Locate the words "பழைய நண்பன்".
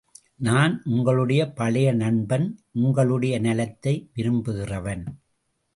1.51-2.47